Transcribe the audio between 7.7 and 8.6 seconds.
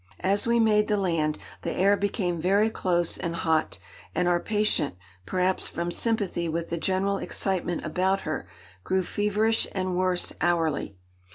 about her,